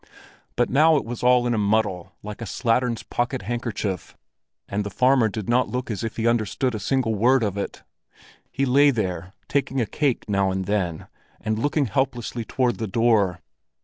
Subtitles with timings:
[0.55, 4.17] But now it was all in a muddle like a slattern's pocket handkerchief,
[4.67, 7.55] and the farmer did not look as if he had understood a single word of
[7.55, 7.83] it.
[8.51, 11.05] He lay there, taking a cake now and then,
[11.39, 13.41] and looking helplessly toward the door.